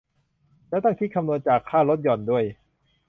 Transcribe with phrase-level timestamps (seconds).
[0.85, 2.43] ต้องคิดคำนวณจากค่าลดหย่อนด้วย